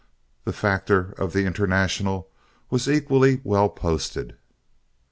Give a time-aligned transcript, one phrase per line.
[0.45, 2.27] The factor of the International
[2.71, 4.35] was equally well posted.